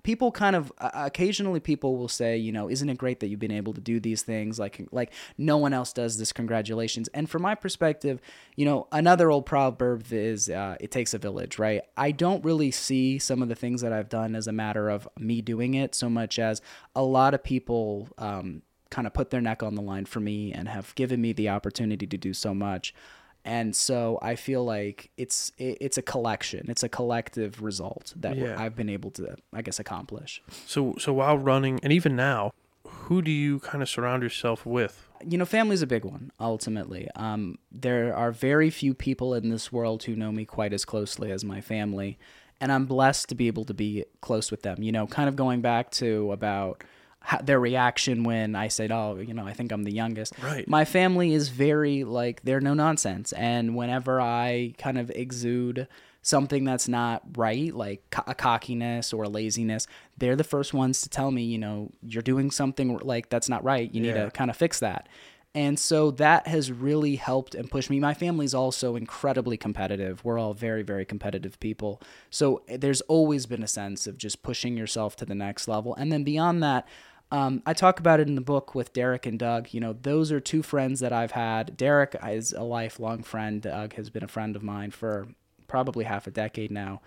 [0.02, 3.40] people kind of uh, occasionally people will say, you know, isn't it great that you've
[3.40, 4.58] been able to do these things?
[4.58, 6.32] Like, like no one else does this.
[6.32, 7.08] Congratulations.
[7.14, 8.20] And from my perspective,
[8.56, 11.82] you know, another old proverb is, uh, it takes a village, right?
[11.96, 15.08] I don't really see some of the things that I've done as a matter of
[15.18, 16.60] me doing it so much as
[16.96, 20.52] a lot of people, um, kind of put their neck on the line for me
[20.52, 22.94] and have given me the opportunity to do so much
[23.46, 28.36] and so I feel like it's it, it's a collection, it's a collective result that
[28.36, 28.56] Yeah.
[28.58, 30.42] I've been able to, I guess, accomplish.
[30.66, 32.52] So, so while running, and even now,
[32.86, 35.08] who do you kind of surround yourself with?
[35.26, 36.32] You know, family's a big one.
[36.40, 40.84] Ultimately, um, there are very few people in this world who know me quite as
[40.84, 42.18] closely as my family,
[42.60, 44.82] and I'm blessed to be able to be close with them.
[44.82, 46.82] You know, kind of going back to about
[47.42, 50.66] their reaction when I said, "Oh, you know, I think I'm the youngest." Right.
[50.68, 55.88] My family is very like they're no nonsense, and whenever I kind of exude
[56.22, 59.86] something that's not right, like a cockiness or a laziness,
[60.18, 63.62] they're the first ones to tell me, you know, you're doing something like that's not
[63.62, 63.94] right.
[63.94, 64.24] You need Yeah.
[64.24, 65.08] to kind of fix that.
[65.54, 67.98] And so that has really helped and pushed me.
[68.00, 70.22] My family's also incredibly competitive.
[70.24, 72.02] We're all very, very competitive people.
[72.28, 75.94] So eh, there's always been a sense of just pushing yourself to the next level.
[75.94, 76.86] And then beyond that,
[77.30, 79.68] um, I talk about it in the book with Derek and Doug.
[79.72, 81.76] You know, those are two friends that I've had.
[81.76, 83.60] Derek is a lifelong friend.
[83.62, 85.28] Doug has been a friend of mine for
[85.66, 87.00] probably half a decade now.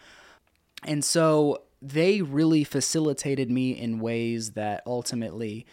[0.84, 5.66] And so they really facilitated me in ways that ultimately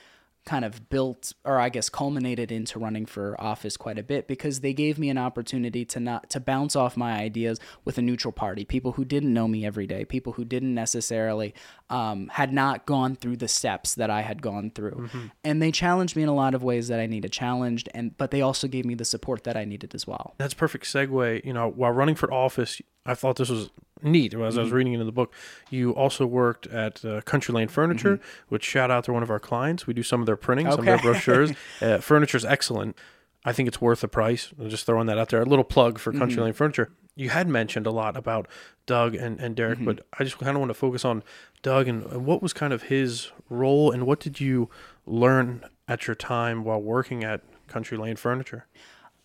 [0.47, 4.61] kind of built or I guess culminated into running for office quite a bit because
[4.61, 8.31] they gave me an opportunity to not to bounce off my ideas with a neutral
[8.31, 11.53] party, people who didn't know me every day, people who didn't necessarily
[11.91, 15.27] um, had not gone through the steps that I had gone through, mm-hmm.
[15.45, 18.31] and they challenged me in a lot of ways that I needed challenged, and but
[18.31, 20.35] they also gave me the support that I needed as well.
[20.39, 21.45] That's perfect segue.
[21.45, 23.71] You know, while running for office, I thought this was
[24.03, 24.42] neat as mm-hmm.
[24.42, 24.75] I was mm-hmm.
[24.75, 25.33] reading into the book.
[25.71, 28.45] You also worked at uh, Country Lane Furniture, mm-hmm.
[28.49, 29.87] which shout out to one of our clients.
[29.87, 30.77] We do some of their printing, okay.
[30.77, 31.53] some of their brochures.
[31.81, 32.97] uh, furniture's excellent.
[33.45, 34.53] I think it's worth the price.
[34.61, 35.40] I'm just throwing that out there.
[35.40, 36.42] A little plug for Country mm-hmm.
[36.42, 36.90] Lane Furniture.
[37.14, 38.49] You had mentioned a lot about
[38.87, 39.87] Doug and, and Derek, mm-hmm.
[39.87, 41.23] but I just kind of want to focus on
[41.62, 44.69] Doug and, and what was kind of his role and what did you
[45.07, 48.66] learn at your time while working at Country Lane Furniture?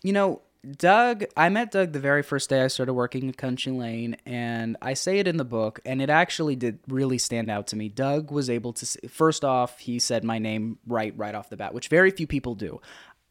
[0.02, 3.72] You know, Doug, I met Doug the very first day I started working at Country
[3.72, 7.66] Lane, and I say it in the book, and it actually did really stand out
[7.68, 7.88] to me.
[7.88, 11.74] Doug was able to, first off, he said my name right, right off the bat,
[11.74, 12.80] which very few people do.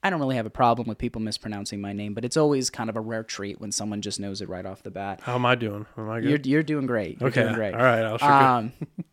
[0.03, 2.89] I don't really have a problem with people mispronouncing my name, but it's always kind
[2.89, 5.21] of a rare treat when someone just knows it right off the bat.
[5.21, 5.85] How am I doing?
[5.95, 6.45] Am I good?
[6.45, 7.21] You're, you're doing great.
[7.21, 7.43] You're okay.
[7.43, 7.73] Doing great.
[7.75, 8.03] All right.
[8.03, 8.73] I'll sure um,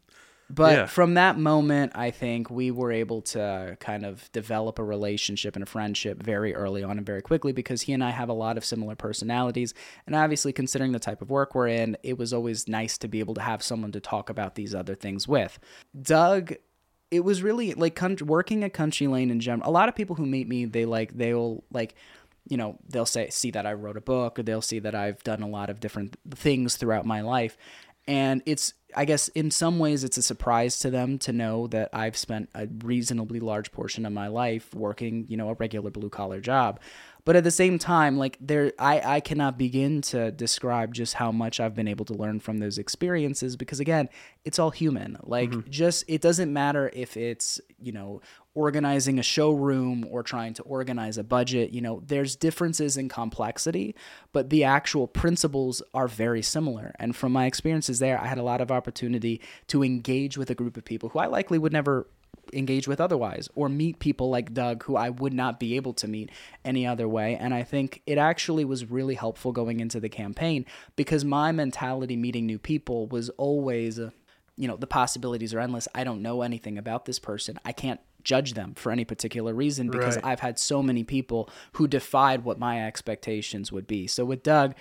[0.50, 0.86] But yeah.
[0.86, 5.62] from that moment, I think we were able to kind of develop a relationship and
[5.62, 8.56] a friendship very early on and very quickly because he and I have a lot
[8.56, 9.74] of similar personalities.
[10.06, 13.20] And obviously, considering the type of work we're in, it was always nice to be
[13.20, 15.58] able to have someone to talk about these other things with.
[16.00, 16.54] Doug
[17.10, 20.26] it was really like working at country lane in general a lot of people who
[20.26, 21.94] meet me they like they'll like
[22.48, 25.22] you know they'll say see that i wrote a book or they'll see that i've
[25.24, 27.56] done a lot of different things throughout my life
[28.06, 31.90] and it's I guess in some ways it's a surprise to them to know that
[31.92, 36.08] I've spent a reasonably large portion of my life working, you know, a regular blue
[36.08, 36.80] collar job.
[37.28, 41.30] But at the same time, like there I, I cannot begin to describe just how
[41.30, 44.08] much I've been able to learn from those experiences because again,
[44.46, 45.18] it's all human.
[45.22, 45.68] Like mm-hmm.
[45.68, 48.22] just it doesn't matter if it's, you know,
[48.54, 51.70] organizing a showroom or trying to organize a budget.
[51.70, 53.94] You know, there's differences in complexity,
[54.32, 56.94] but the actual principles are very similar.
[56.98, 60.54] And from my experiences there, I had a lot of opportunity to engage with a
[60.54, 62.06] group of people who I likely would never
[62.52, 66.08] engage with otherwise or meet people like Doug who I would not be able to
[66.08, 66.30] meet
[66.64, 70.64] any other way and I think it actually was really helpful going into the campaign
[70.96, 74.10] because my mentality meeting new people was always uh,
[74.56, 78.00] you know the possibilities are endless I don't know anything about this person I can't
[78.28, 80.24] judge them for any particular reason because right.
[80.24, 84.06] I've had so many people who defied what my expectations would be.
[84.06, 84.74] So with Doug,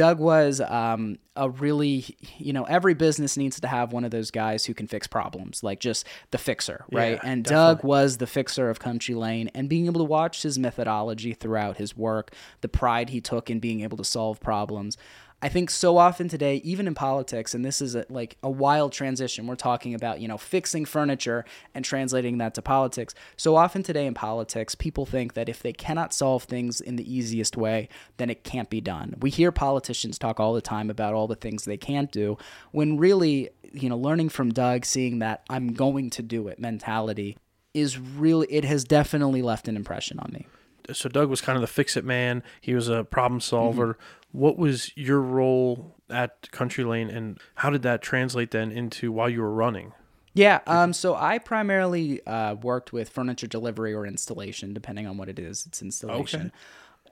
[0.00, 2.06] Doug was um, a really,
[2.38, 5.62] you know, every business needs to have one of those guys who can fix problems,
[5.62, 7.18] like just the fixer, right?
[7.22, 7.74] Yeah, and definitely.
[7.74, 11.76] Doug was the fixer of Country Lane, and being able to watch his methodology throughout
[11.76, 12.32] his work,
[12.62, 14.96] the pride he took in being able to solve problems.
[15.42, 18.92] I think so often today, even in politics, and this is a, like a wild
[18.92, 23.14] transition, we're talking about, you know, fixing furniture and translating that to politics.
[23.38, 27.10] So often today in politics, people think that if they cannot solve things in the
[27.10, 29.14] easiest way, then it can't be done.
[29.20, 32.36] We hear politicians talk all the time about all the things they can't do,
[32.72, 37.38] when really, you know, learning from Doug, seeing that I'm going to do it mentality
[37.72, 40.46] is really, it has definitely left an impression on me
[40.92, 42.42] so Doug was kind of the fix it man.
[42.60, 43.94] He was a problem solver.
[43.94, 44.38] Mm-hmm.
[44.38, 49.28] What was your role at Country Lane, and how did that translate then into while
[49.28, 49.92] you were running?
[50.34, 55.28] Yeah, um, so I primarily uh, worked with furniture delivery or installation, depending on what
[55.28, 55.66] it is.
[55.66, 56.40] It's installation.
[56.40, 56.50] Okay.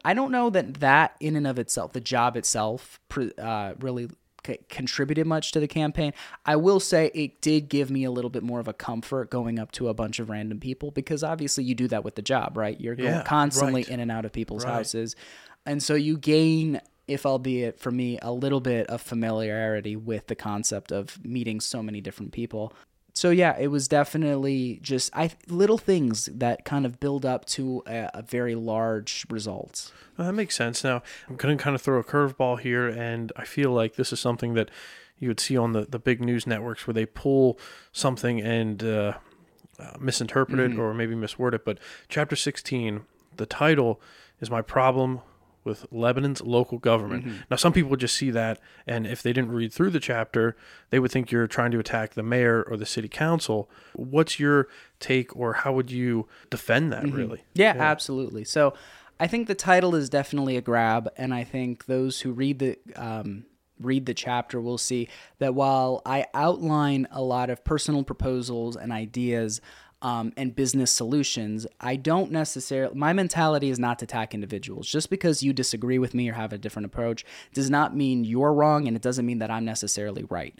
[0.04, 3.00] I don't know that that in and of itself, the job itself,
[3.38, 4.09] uh, really
[4.48, 6.12] c- contributed much to the campaign.
[6.44, 9.58] I will say it did give me a little bit more of a comfort going
[9.58, 12.56] up to a bunch of random people because obviously you do that with the job,
[12.56, 12.80] right?
[12.80, 13.90] You're yeah, going constantly right.
[13.90, 14.74] in and out of people's right.
[14.74, 15.14] houses.
[15.66, 20.34] And so you gain if albeit for me a little bit of familiarity with the
[20.34, 22.72] concept of meeting so many different people
[23.18, 27.83] so yeah it was definitely just i little things that kind of build up to
[27.87, 29.92] a, a very large result.
[30.16, 30.85] Well, that makes sense.
[30.85, 34.12] Now i'm going to kind of throw a curveball here and i feel like this
[34.12, 34.70] is something that
[35.18, 37.59] you would see on the, the big news networks where they pull
[37.90, 39.14] something and uh,
[39.81, 40.81] uh, misinterpret it mm-hmm.
[40.81, 41.64] or maybe misword it.
[41.64, 41.78] But
[42.09, 43.00] chapter 16
[43.37, 44.00] the title
[44.40, 45.22] is my problem
[45.68, 47.26] with Lebanon's local government.
[47.26, 47.37] Mm-hmm.
[47.50, 50.57] Now, some people would just see that, and if they didn't read through the chapter,
[50.90, 53.70] they would think you're trying to attack the mayor or the city council.
[53.94, 57.16] What's your take, or how would you defend that, mm-hmm.
[57.16, 57.44] really?
[57.54, 58.44] Yeah, yeah, absolutely.
[58.44, 58.74] So,
[59.20, 62.78] I think the title is definitely a grab, and I think those who read the
[62.96, 63.44] um,
[63.81, 68.92] read the chapter will see that while I outline a lot of personal proposals and
[68.92, 69.61] ideas
[70.00, 74.88] um, and business solutions, I don't necessarily, my mentality is not to attack individuals.
[74.88, 78.52] Just because you disagree with me or have a different approach does not mean you're
[78.52, 80.58] wrong, and it doesn't mean that I'm necessarily right.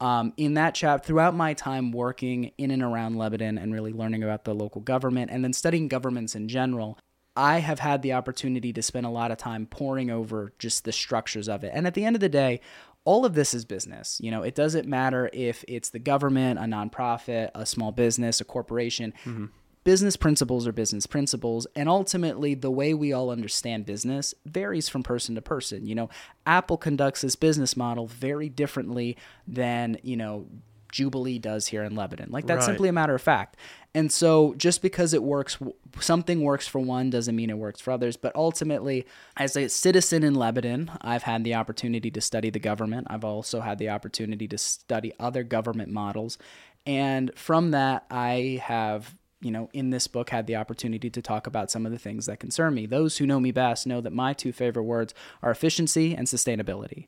[0.00, 4.22] Um, in that chap, throughout my time working in and around Lebanon and really learning
[4.22, 6.98] about the local government and then studying governments in general,
[7.34, 10.92] I have had the opportunity to spend a lot of time poring over just the
[10.92, 11.72] structures of it.
[11.74, 12.60] And at the end of the day,
[13.06, 14.20] all of this is business.
[14.22, 18.44] You know, it doesn't matter if it's the government, a nonprofit, a small business, a
[18.44, 19.14] corporation.
[19.24, 19.46] Mm-hmm.
[19.84, 21.68] Business principles are business principles.
[21.76, 25.86] And ultimately, the way we all understand business varies from person to person.
[25.86, 26.10] You know,
[26.44, 29.16] Apple conducts this business model very differently
[29.46, 30.46] than, you know,
[30.90, 32.30] Jubilee does here in Lebanon.
[32.30, 32.72] Like that's right.
[32.72, 33.56] simply a matter of fact.
[33.96, 35.56] And so just because it works,
[36.00, 38.18] something works for one doesn't mean it works for others.
[38.18, 39.06] But ultimately,
[39.38, 43.06] as a citizen in Lebanon, I've had the opportunity to study the government.
[43.08, 46.36] I've also had the opportunity to study other government models.
[46.84, 51.46] And from that, I have you know, in this book, had the opportunity to talk
[51.46, 52.86] about some of the things that concern me.
[52.86, 57.06] Those who know me best know that my two favorite words are efficiency and sustainability.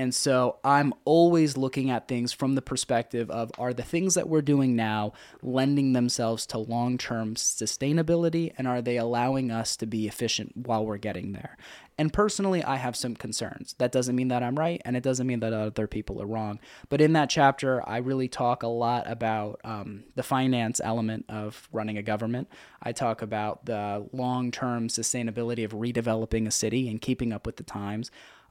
[0.00, 4.30] And so I'm always looking at things from the perspective of are the things that
[4.30, 9.84] we're doing now lending themselves to long term sustainability and are they allowing us to
[9.84, 11.58] be efficient while we're getting there?
[11.98, 13.74] And personally, I have some concerns.
[13.76, 16.60] That doesn't mean that I'm right and it doesn't mean that other people are wrong.
[16.88, 21.68] But in that chapter, I really talk a lot about um, the finance element of
[21.72, 22.48] running a government.
[22.82, 27.56] I talk about the long term sustainability of redeveloping a city and keeping up with
[27.56, 28.10] the times.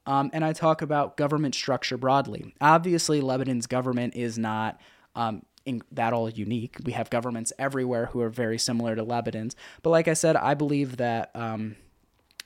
[0.09, 2.55] Um, and I talk about government structure broadly.
[2.59, 4.81] Obviously, Lebanon's government is not
[5.13, 6.77] um, in, that all unique.
[6.83, 9.55] We have governments everywhere who are very similar to Lebanon's.
[9.83, 11.75] But like I said, I believe that um,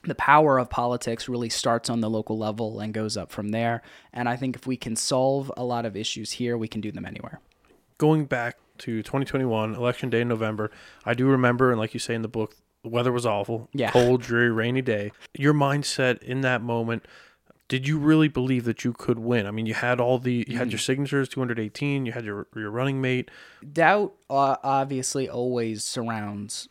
[0.02, 3.80] the power of politics really starts on the local level and goes up from there.
[4.12, 6.92] And I think if we can solve a lot of issues here, we can do
[6.92, 7.40] them anywhere.
[7.96, 10.70] Going back to 2021, election day in November,
[11.06, 13.70] I do remember, and like you say in the book, the weather was awful.
[13.72, 13.90] Yeah.
[13.90, 15.12] Cold, dreary, rainy day.
[15.32, 17.06] Your mindset in that moment
[17.68, 19.46] did you really believe that you could win?
[19.46, 20.84] I mean, you had all the you had your mm.
[20.84, 23.30] signatures, 218, you had your your running mate.
[23.72, 26.68] Doubt uh, obviously always surrounds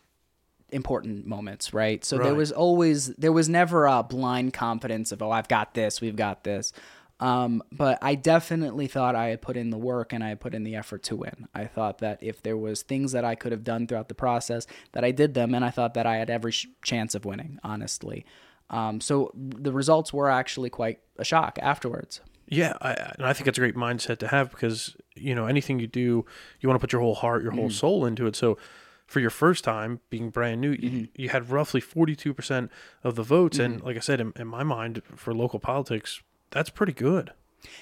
[0.69, 2.03] important moments, right?
[2.03, 2.25] So right.
[2.25, 6.15] there was always there was never a blind confidence of, "Oh, I've got this, we've
[6.15, 6.73] got this."
[7.19, 10.53] Um, but I definitely thought I had put in the work and I had put
[10.53, 11.47] in the effort to win.
[11.53, 14.67] I thought that if there was things that I could have done throughout the process,
[14.91, 17.59] that I did them, and I thought that I had every sh- chance of winning.
[17.63, 18.25] Honestly,
[18.73, 22.21] um, so the results were actually quite a shock afterwards.
[22.47, 25.79] Yeah, I, and I think it's a great mindset to have because you know anything
[25.79, 26.25] you do,
[26.59, 27.71] you want to put your whole heart, your whole mm-hmm.
[27.71, 28.35] soul into it.
[28.35, 28.57] So
[29.05, 30.97] for your first time being brand new, mm-hmm.
[30.97, 32.71] you, you, had roughly forty two percent
[33.03, 33.73] of the votes, mm-hmm.
[33.73, 37.31] and like I said, in, in my mind, for local politics, that's pretty good.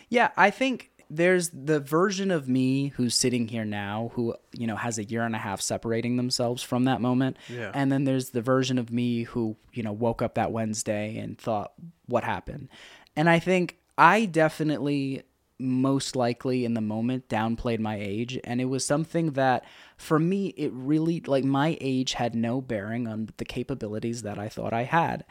[0.09, 4.77] Yeah, I think there's the version of me who's sitting here now who you know
[4.77, 7.37] has a year and a half separating themselves from that moment.
[7.49, 7.71] Yeah.
[7.73, 11.37] and then there's the version of me who you know woke up that wednesday and
[11.37, 11.73] thought
[12.05, 12.69] what happened?
[13.15, 15.23] And i think i definitely
[15.59, 18.39] most likely in the moment downplayed my age.
[18.43, 19.63] And it was something that
[19.95, 24.49] for me it really like my age had no bearing on the capabilities that i
[24.49, 25.23] thought i had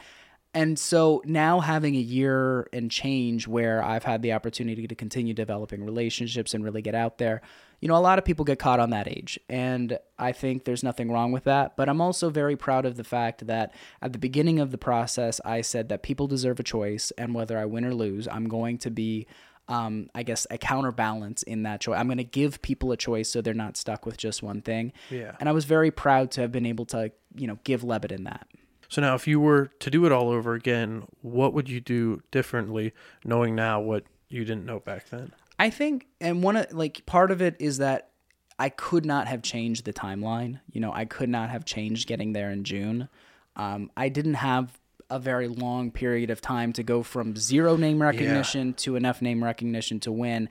[0.52, 5.32] and so now having a year and change where I've had the opportunity to continue
[5.32, 7.40] developing relationships and really get out there,
[7.80, 9.38] you know, a lot of people get caught on that age.
[9.48, 11.76] And I think there's nothing wrong with that.
[11.76, 15.40] But I'm also very proud of the fact that at the beginning of the process,
[15.44, 17.12] I said that people deserve a choice.
[17.16, 19.28] And whether I win or lose, I'm going to be
[19.68, 21.96] um, I guess, a counterbalance in that choice.
[21.96, 24.92] I'm going to give people a choice so they're not stuck with just one thing.
[25.10, 25.36] Yeah.
[25.38, 28.48] And I was very proud to have been able to, you know, give Lebanon that.
[28.90, 32.22] So now, if you were to do it all over again, what would you do
[32.32, 32.92] differently,
[33.24, 35.32] knowing now what you didn't know back then?
[35.60, 38.10] I think, and one of like part of it is that
[38.58, 40.60] I could not have changed the timeline.
[40.72, 43.08] You know, I could not have changed getting there in June.
[43.54, 44.76] Um, I didn't have
[45.08, 48.74] a very long period of time to go from zero name recognition yeah.
[48.76, 50.48] to enough name recognition to win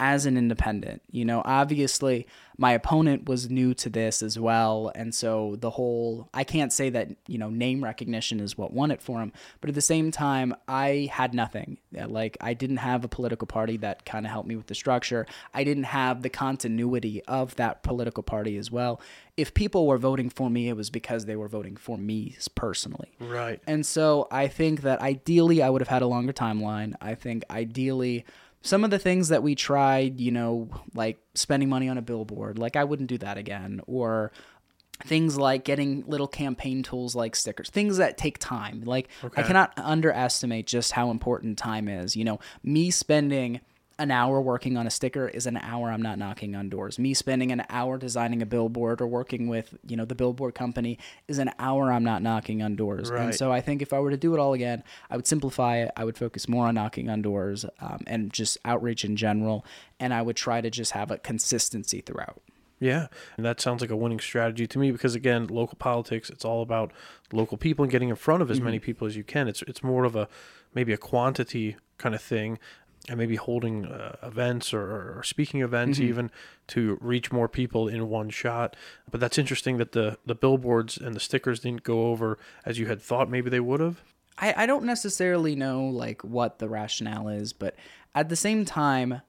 [0.00, 1.02] as an independent.
[1.10, 2.26] You know, obviously
[2.60, 4.90] my opponent was new to this as well.
[4.94, 8.90] And so the whole, I can't say that, you know, name recognition is what won
[8.90, 9.32] it for him.
[9.60, 11.78] But at the same time, I had nothing.
[11.92, 15.24] Like, I didn't have a political party that kind of helped me with the structure.
[15.54, 19.00] I didn't have the continuity of that political party as well.
[19.36, 23.12] If people were voting for me, it was because they were voting for me personally.
[23.20, 23.60] Right.
[23.68, 26.94] And so I think that ideally I would have had a longer timeline.
[27.00, 28.24] I think ideally,
[28.62, 32.58] some of the things that we tried, you know, like spending money on a billboard,
[32.58, 34.32] like I wouldn't do that again, or
[35.04, 38.82] things like getting little campaign tools like stickers, things that take time.
[38.84, 39.42] Like okay.
[39.42, 42.16] I cannot underestimate just how important time is.
[42.16, 43.60] You know, me spending
[43.98, 46.98] an hour working on a sticker is an hour I'm not knocking on doors.
[46.98, 50.98] Me spending an hour designing a billboard or working with, you know, the billboard company
[51.26, 53.10] is an hour I'm not knocking on doors.
[53.10, 53.22] Right.
[53.22, 55.78] And so I think if I were to do it all again, I would simplify
[55.78, 55.90] it.
[55.96, 59.64] I would focus more on knocking on doors um, and just outreach in general.
[59.98, 62.40] And I would try to just have a consistency throughout.
[62.80, 66.44] Yeah, and that sounds like a winning strategy to me because again, local politics, it's
[66.44, 66.92] all about
[67.32, 69.48] local people and getting in front of as many people as you can.
[69.48, 70.28] It's it's more of a
[70.74, 72.60] maybe a quantity kind of thing
[73.08, 76.30] and maybe holding uh, events or, or speaking events even
[76.68, 78.76] to reach more people in one shot.
[79.10, 82.86] But that's interesting that the the billboards and the stickers didn't go over as you
[82.86, 84.02] had thought maybe they would have.
[84.40, 87.74] I, I don't necessarily know like what the rationale is, but
[88.14, 89.22] at the same time,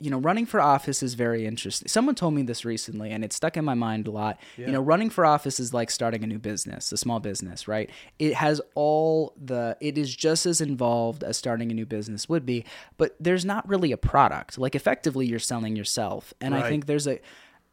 [0.00, 1.86] you know, running for office is very interesting.
[1.86, 4.40] Someone told me this recently and it stuck in my mind a lot.
[4.56, 7.90] You know, running for office is like starting a new business, a small business, right?
[8.18, 12.46] It has all the it is just as involved as starting a new business would
[12.46, 12.64] be,
[12.96, 14.56] but there's not really a product.
[14.56, 16.32] Like effectively you're selling yourself.
[16.40, 17.20] And I think there's a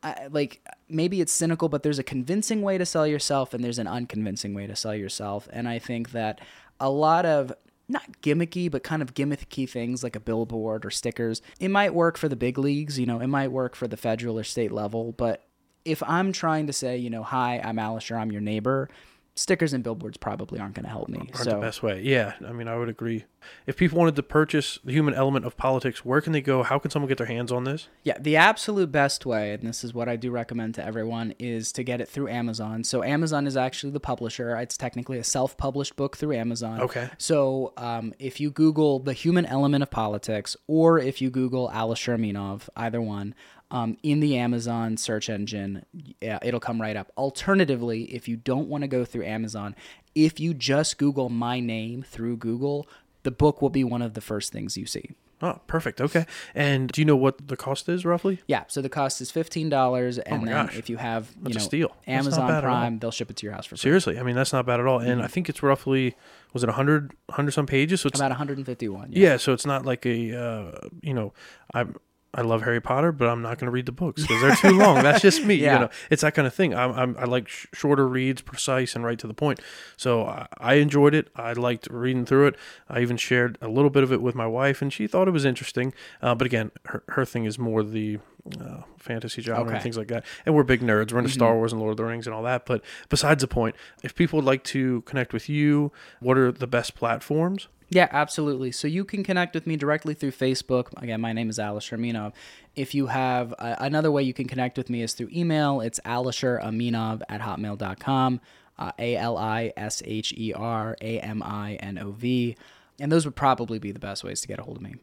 [0.03, 3.79] I, like maybe it's cynical, but there's a convincing way to sell yourself and there's
[3.79, 5.47] an unconvincing way to sell yourself.
[5.51, 6.41] And I think that
[6.79, 7.53] a lot of
[7.89, 12.17] not gimmicky, but kind of gimmicky things like a billboard or stickers, it might work
[12.17, 15.13] for the big leagues, you know, it might work for the federal or state level.
[15.13, 15.43] But
[15.85, 18.89] if I'm trying to say, you know, hi, I'm Alisher, I'm your neighbor,
[19.37, 21.19] stickers and billboards probably aren't going to help me.
[21.19, 22.01] Aren't so the best way.
[22.01, 23.25] Yeah, I mean, I would agree.
[23.65, 26.63] If people wanted to purchase the human element of politics, where can they go?
[26.63, 27.87] How can someone get their hands on this?
[28.03, 31.71] Yeah, the absolute best way, and this is what I do recommend to everyone, is
[31.73, 32.83] to get it through Amazon.
[32.83, 34.55] So Amazon is actually the publisher.
[34.57, 36.81] It's technically a self-published book through Amazon.
[36.81, 37.09] Okay.
[37.17, 42.17] So um, if you Google the human element of politics, or if you Google Alisher
[42.17, 43.35] Aminov, either one,
[43.71, 45.85] um, in the Amazon search engine,
[46.21, 47.11] yeah, it'll come right up.
[47.17, 49.75] Alternatively, if you don't want to go through Amazon,
[50.15, 52.87] if you just Google my name through Google,
[53.23, 55.11] the book will be one of the first things you see.
[55.39, 56.01] Oh, perfect.
[56.01, 56.25] Okay.
[56.55, 58.39] And do you know what the cost is roughly?
[58.47, 60.77] Yeah, so the cost is fifteen dollars, and Oh then gosh.
[60.77, 61.89] if you have you That's know.
[62.07, 62.71] Amazon bad at all.
[62.75, 63.81] Prime, they'll ship it to your house for free.
[63.81, 64.99] Seriously, I mean that's not bad at all.
[64.99, 65.11] Mm-hmm.
[65.11, 66.15] And I think it's roughly
[66.53, 68.01] was it 100 100 some pages?
[68.01, 69.09] So it's About one hundred and fifty-one.
[69.11, 71.33] yeah, so it's not like a uh, you know,
[71.71, 71.85] I
[72.33, 74.77] I love Harry Potter, but I'm not going to read the books because they're too
[74.77, 75.01] long.
[75.01, 75.55] That's just me.
[75.67, 75.73] Yeah.
[75.73, 76.75] You know, it's that kind of thing.
[76.75, 79.59] I'm, I'm I like sh- shorter reads, precise and right to the point.
[79.95, 81.29] So I, I enjoyed it.
[81.35, 82.55] I liked reading through it.
[82.89, 85.31] I even shared a little bit of it with my wife, and she thought it
[85.31, 85.93] was interesting.
[86.21, 88.19] Uh, but again, her her thing is more the
[88.61, 89.75] uh, fantasy genre and Okay.
[89.77, 89.83] Mm-hmm.
[89.83, 90.23] things like that.
[90.45, 91.11] And we're big nerds.
[91.13, 92.65] We're into Star Wars and Lord of the Rings and all that.
[92.65, 96.67] But besides the point, if people would like to connect with you, what are the
[96.67, 97.67] best platforms?
[97.89, 98.71] Yeah, absolutely.
[98.73, 100.87] So you can connect with me directly through Facebook.
[101.01, 102.33] Again, my name is Alisher Aminov.
[102.75, 105.79] If you have uh, another way you can connect with me is through email.
[105.79, 108.41] It's alisheraminov at hotmail.com.
[108.77, 112.57] Uh, A L I S H E R A M I N O V.
[112.99, 114.95] And those would probably be the best ways to get a hold of me.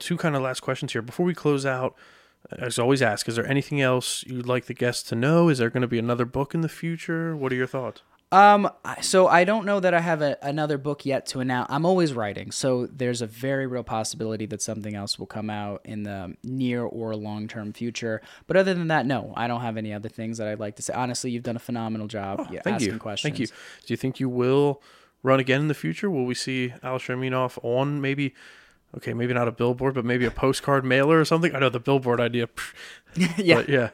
[0.00, 1.94] two kind of last questions here before we close out.
[2.52, 5.48] As always ask, is there anything else you'd like the guests to know?
[5.48, 7.36] Is there going to be another book in the future?
[7.36, 8.02] What are your thoughts?
[8.30, 8.70] Um,
[9.00, 11.68] so I don't know that I have a, another book yet to announce.
[11.70, 15.80] I'm always writing, so there's a very real possibility that something else will come out
[15.84, 18.20] in the near or long term future.
[18.46, 20.82] But other than that, no, I don't have any other things that I'd like to
[20.82, 20.92] say.
[20.92, 22.98] Honestly, you've done a phenomenal job Oh, Thank asking you.
[22.98, 23.22] questions.
[23.30, 23.46] Thank you.
[23.46, 24.82] Do you think you will
[25.22, 26.10] run again in the future?
[26.10, 28.34] Will we see Alisher Aminov on maybe?
[28.96, 31.54] Okay, maybe not a billboard, but maybe a postcard mailer or something.
[31.54, 32.48] I know the billboard idea.
[33.36, 33.56] yeah.
[33.56, 33.90] but yeah.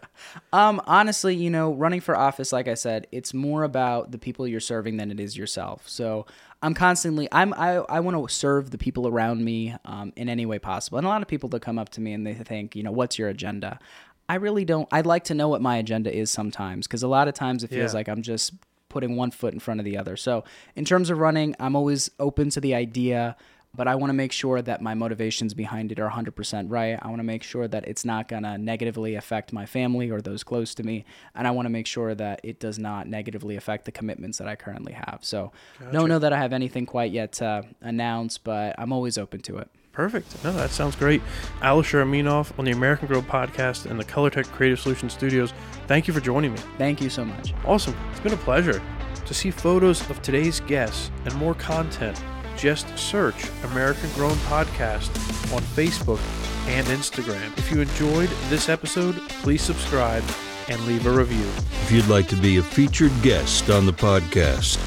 [0.53, 4.47] Um, honestly, you know, running for office, like I said, it's more about the people
[4.47, 5.89] you're serving than it is yourself.
[5.89, 6.27] So
[6.63, 10.47] I'm constantly, I'm, I, I want to serve the people around me um, in any
[10.47, 10.97] way possible.
[10.99, 12.93] And a lot of people that come up to me and they think, you know,
[12.93, 13.81] what's your agenda?
[14.29, 14.89] I really don't.
[14.93, 17.69] I'd like to know what my agenda is sometimes because a lot of times it
[17.71, 17.99] feels Yeah.
[17.99, 18.55] like I'm just
[18.89, 20.17] putting one foot in front of the other.
[20.17, 20.45] So
[20.77, 23.37] in terms of running, I'm always open to the idea
[23.75, 26.99] but I want to make sure that my motivations behind it are 100% right.
[27.01, 30.21] I want to make sure that it's not going to negatively affect my family or
[30.21, 31.05] those close to me.
[31.35, 34.49] And I want to make sure that it does not negatively affect the commitments that
[34.49, 35.21] I currently have.
[35.23, 35.53] So,
[35.93, 39.59] don't know that I have anything quite yet to announce, but I'm always open to
[39.59, 39.69] it.
[39.95, 40.43] Perfect.
[40.43, 41.23] No, that sounds great.
[41.61, 45.53] Alisher Aminov on the American Grown podcast and the ColorTech Creative Solutions Studios.
[45.87, 46.59] Thank you for joining me.
[46.79, 47.55] Thank you so much.
[47.65, 47.95] Awesome.
[48.11, 48.83] It's been a pleasure.
[49.25, 52.21] To see photos of today's guests and more content,
[52.57, 55.09] just search American Grown Podcast
[55.55, 56.21] on Facebook
[56.69, 57.57] and Instagram.
[57.59, 60.25] If you enjoyed this episode, please subscribe
[60.69, 61.47] and leave a review.
[61.83, 64.79] If you'd like to be a featured guest on the podcast,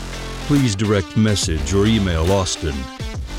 [0.47, 2.75] please direct message or email Austin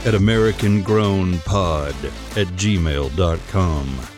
[0.05, 1.95] at AmericanGrownPod
[2.37, 4.18] at gmail.com.